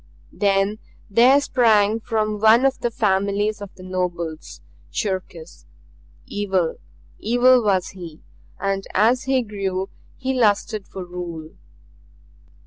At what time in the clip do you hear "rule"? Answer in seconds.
11.05-11.51